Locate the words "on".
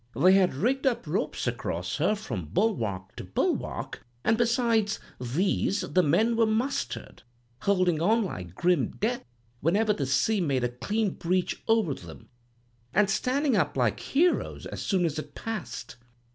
8.01-8.23